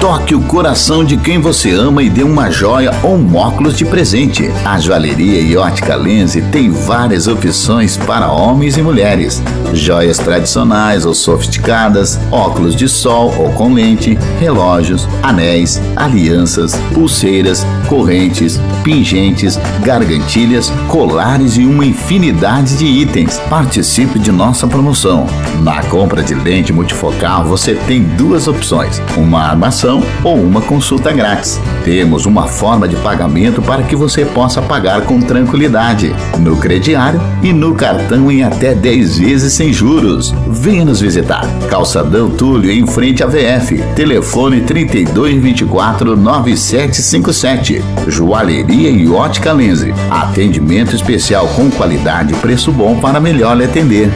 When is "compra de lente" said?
25.82-26.72